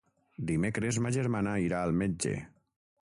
Dimecres 0.51 0.97
ma 1.07 1.11
germana 1.17 1.53
irà 1.67 1.83
al 1.89 1.95
metge. 2.01 2.33